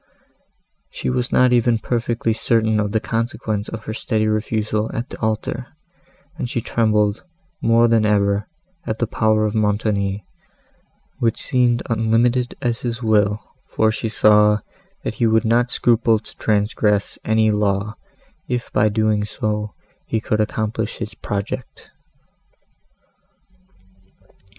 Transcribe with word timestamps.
She 0.89 1.11
was 1.11 1.31
not 1.31 1.53
even 1.53 1.77
perfectly 1.77 2.33
certain 2.33 2.79
of 2.79 2.91
the 2.91 2.99
consequence 2.99 3.69
of 3.69 3.85
her 3.85 3.93
steady 3.93 4.25
refusal 4.27 4.89
at 4.95 5.09
the 5.09 5.19
altar, 5.21 5.67
and 6.39 6.49
she 6.49 6.59
trembled, 6.59 7.23
more 7.61 7.87
than 7.87 8.03
ever, 8.03 8.47
at 8.87 8.97
the 8.97 9.05
power 9.05 9.45
of 9.45 9.53
Montoni, 9.53 10.25
which 11.19 11.39
seemed 11.39 11.83
unlimited 11.87 12.55
as 12.63 12.81
his 12.81 13.03
will, 13.03 13.43
for 13.67 13.91
she 13.91 14.09
saw, 14.09 14.61
that 15.03 15.13
he 15.21 15.27
would 15.27 15.45
not 15.45 15.69
scruple 15.69 16.17
to 16.17 16.35
transgress 16.37 17.19
any 17.23 17.51
law, 17.51 17.95
if, 18.47 18.71
by 18.73 18.85
so 18.85 18.89
doing, 18.89 19.23
he 20.07 20.19
could 20.19 20.41
accomplish 20.41 20.97
his 20.97 21.13
project. 21.13 21.91